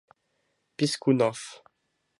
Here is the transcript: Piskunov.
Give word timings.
Piskunov. 0.75 1.39